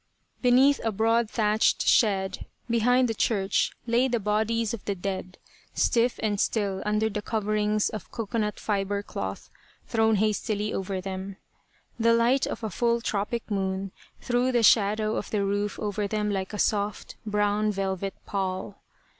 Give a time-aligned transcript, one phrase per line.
[0.41, 5.37] Beneath a broad thatched shed behind the church lay the bodies of the dead,
[5.75, 9.51] stiff and still under the coverings of cocoanut fibre cloth
[9.85, 11.37] thrown hastily over them.
[11.99, 16.31] The light of a full tropic moon threw the shadow of the roof over them
[16.31, 18.79] like a soft, brown velvet pall.